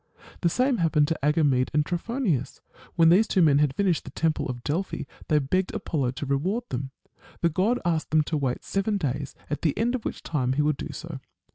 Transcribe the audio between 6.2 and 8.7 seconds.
reward them. The god asked them to wait